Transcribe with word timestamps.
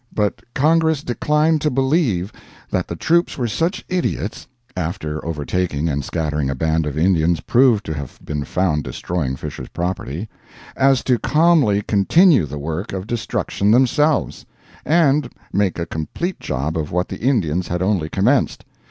But 0.11 0.41
Congress 0.55 1.03
declined 1.03 1.61
to 1.61 1.69
believe 1.69 2.33
that 2.71 2.87
the 2.87 2.95
troops 2.95 3.37
were 3.37 3.47
such 3.47 3.85
idiots 3.87 4.47
(after 4.75 5.23
overtaking 5.23 5.87
and 5.89 6.03
scattering 6.03 6.49
a 6.49 6.55
band 6.55 6.87
of 6.87 6.97
Indians 6.97 7.39
proved 7.41 7.85
to 7.85 7.93
have 7.93 8.19
been 8.25 8.43
found 8.43 8.83
destroying 8.83 9.35
Fisher's 9.35 9.67
property) 9.69 10.27
as 10.75 11.03
to 11.03 11.19
calmly 11.19 11.83
continue 11.83 12.47
the 12.47 12.57
work 12.57 12.93
of 12.93 13.05
destruction 13.05 13.69
themselves; 13.69 14.43
and 14.85 15.29
make 15.53 15.77
a 15.77 15.85
complete 15.85 16.39
job 16.39 16.79
of 16.79 16.91
what 16.91 17.07
the 17.09 17.19
Indians 17.21 17.67
had 17.67 17.83
only 17.83 18.09
commenced. 18.09 18.65